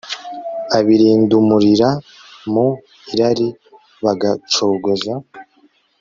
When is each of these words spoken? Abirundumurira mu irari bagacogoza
Abirundumurira 0.77 1.89
mu 2.53 2.67
irari 3.11 3.47
bagacogoza 4.03 5.13